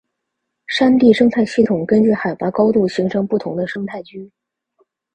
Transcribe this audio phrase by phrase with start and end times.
[0.65, 4.31] 山地生态系统根据海拔高度形成不同的生态区。